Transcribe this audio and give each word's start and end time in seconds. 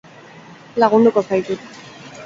Lagunduko 0.83 1.25
zaitut. 1.31 1.73